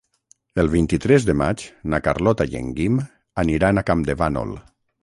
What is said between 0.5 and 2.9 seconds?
El vint-i-tres de maig na Carlota i en